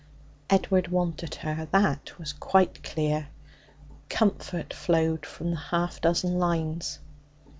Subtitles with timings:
[0.49, 3.27] Edward wanted her, that was quite clear.
[4.09, 6.97] Comfort flowed from the half dozen lines.